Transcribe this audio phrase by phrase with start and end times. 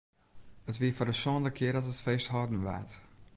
[0.69, 2.91] It wie foar de sânde kear dat it feest hâlden waard.